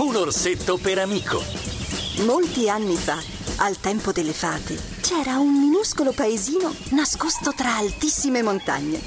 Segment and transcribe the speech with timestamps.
[0.00, 1.44] un orsetto per amico.
[2.24, 3.18] Molti anni fa,
[3.56, 8.98] al tempo delle fate, c'era un minuscolo paesino nascosto tra altissime montagne.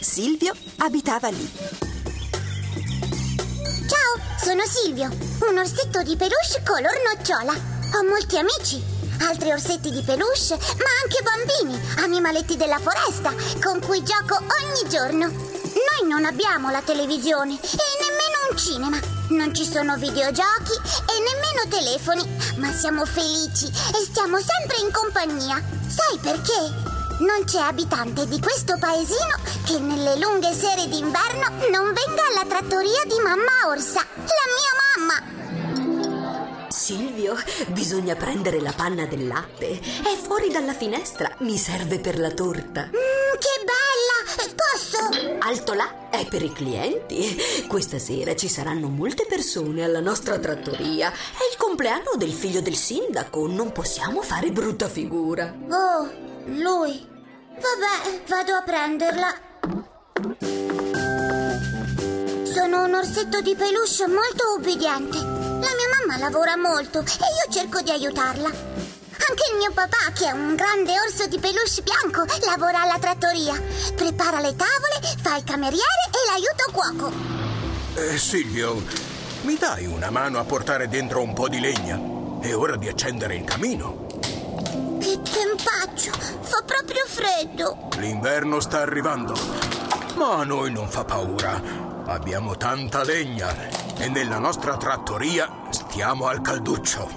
[0.00, 1.50] Silvio abitava lì.
[3.88, 5.08] Ciao, sono Silvio,
[5.48, 7.52] un orsetto di peluche color nocciola.
[7.52, 8.82] Ho molti amici,
[9.20, 13.32] altri orsetti di peluche, ma anche bambini, animaletti della foresta,
[13.62, 15.28] con cui gioco ogni giorno.
[15.28, 19.21] Noi non abbiamo la televisione e nemmeno un cinema.
[19.32, 22.22] Non ci sono videogiochi e nemmeno telefoni,
[22.56, 25.56] ma siamo felici e stiamo sempre in compagnia.
[25.88, 26.60] Sai perché?
[27.20, 33.04] Non c'è abitante di questo paesino che nelle lunghe sere d'inverno non venga alla trattoria
[33.06, 34.74] di mamma Orsa, la mia
[35.06, 36.68] mamma.
[36.68, 37.34] Silvio,
[37.68, 39.80] bisogna prendere la panna del latte.
[39.80, 41.34] È fuori dalla finestra.
[41.38, 42.82] Mi serve per la torta.
[42.82, 44.61] Mm, che bella!
[45.42, 45.48] Posso?
[45.48, 47.36] Alto là è per i clienti.
[47.66, 51.10] Questa sera ci saranno molte persone alla nostra trattoria.
[51.10, 53.48] È il compleanno del figlio del sindaco.
[53.48, 55.52] Non possiamo fare brutta figura.
[55.68, 56.10] Oh,
[56.46, 57.06] lui.
[57.54, 59.50] Vabbè, vado a prenderla.
[62.44, 65.18] Sono un orsetto di peluche molto ubbidiente.
[65.18, 69.01] La mia mamma lavora molto e io cerco di aiutarla.
[69.28, 73.54] Anche il mio papà, che è un grande orso di peluche bianco, lavora alla trattoria.
[73.94, 77.12] Prepara le tavole, fa il cameriere e l'aiuto cuoco.
[77.94, 78.82] Eh, Silvio,
[79.42, 82.00] mi dai una mano a portare dentro un po' di legna?
[82.40, 84.06] È ora di accendere il camino.
[85.00, 86.10] Che tempaccio!
[86.40, 87.88] Fa proprio freddo.
[87.98, 89.34] L'inverno sta arrivando,
[90.16, 91.60] ma a noi non fa paura.
[92.06, 97.08] Abbiamo tanta legna e nella nostra trattoria stiamo al calduccio.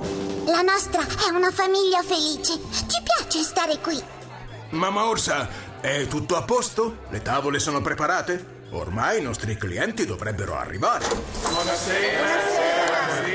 [0.46, 2.54] La nostra è una famiglia felice.
[2.72, 4.02] Ci piace stare qui.
[4.70, 5.48] Mamma Orsa,
[5.82, 6.98] è tutto a posto?
[7.10, 8.54] Le tavole sono preparate?
[8.72, 11.06] Ormai i nostri clienti dovrebbero arrivare.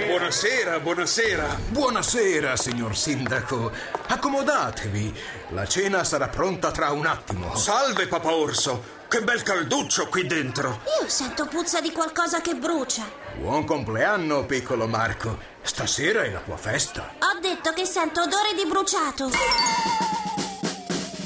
[0.07, 1.59] Buonasera, buonasera.
[1.69, 3.71] Buonasera, signor sindaco.
[4.09, 5.15] Accomodatevi.
[5.51, 7.55] La cena sarà pronta tra un attimo.
[7.57, 8.99] Salve, Papa Orso.
[9.11, 10.83] Che bel calduccio qui dentro.
[11.03, 13.03] Io sento puzza di qualcosa che brucia.
[13.41, 15.37] Buon compleanno, piccolo Marco.
[15.63, 17.15] Stasera è la tua festa.
[17.19, 19.25] Ho detto che sento odore di bruciato.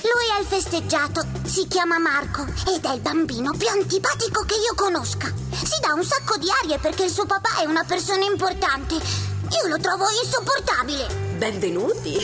[0.01, 4.75] Lui è il festeggiato, si chiama Marco ed è il bambino più antipatico che io
[4.75, 5.31] conosca.
[5.53, 9.34] Si dà un sacco di arie perché il suo papà è una persona importante.
[9.51, 11.07] Io lo trovo insopportabile.
[11.37, 12.19] Benvenuti.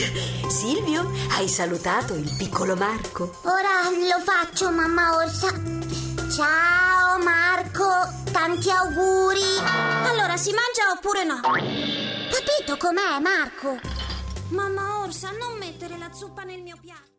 [0.49, 3.39] Silvio, hai salutato il piccolo Marco.
[3.43, 5.49] Ora lo faccio, mamma Orsa.
[6.31, 7.89] Ciao Marco,
[8.31, 9.57] tanti auguri.
[10.05, 11.39] Allora si mangia oppure no?
[11.41, 13.79] Capito com'è, Marco?
[14.49, 17.11] Mamma Orsa, non mettere la zuppa nel mio piatto.